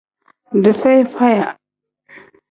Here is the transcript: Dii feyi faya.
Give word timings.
Dii 0.61 0.77
feyi 0.81 1.01
faya. 1.15 1.47